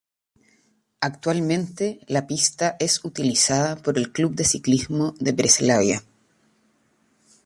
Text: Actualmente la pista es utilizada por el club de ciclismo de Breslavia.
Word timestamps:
Actualmente 1.01 1.99
la 2.07 2.25
pista 2.25 2.75
es 2.79 3.05
utilizada 3.05 3.75
por 3.75 3.99
el 3.99 4.11
club 4.11 4.33
de 4.33 4.45
ciclismo 4.45 5.13
de 5.19 5.31
Breslavia. 5.31 6.03